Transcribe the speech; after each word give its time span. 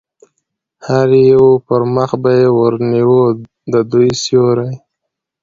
د 0.03 0.03
هر 0.87 1.09
یوه 1.31 1.51
پر 1.65 1.81
مخ 1.95 2.11
به 2.21 2.31
یې 2.39 2.47
ور 2.57 2.73
نیوه، 2.91 3.25
د 3.71 3.73
دوی 3.91 4.09
سیوری. 4.21 4.71